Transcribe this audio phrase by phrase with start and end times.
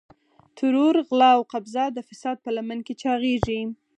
[0.57, 3.61] ترور، غلا او قبضه د فساد په لمن کې چاغېږي.